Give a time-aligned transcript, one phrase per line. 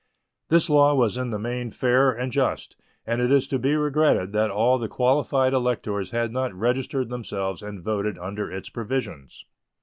[0.49, 4.31] This law was in the main fair and just, and it is to be regretted
[4.33, 9.45] that all the qualified electors had not registered themselves and voted under its provisions.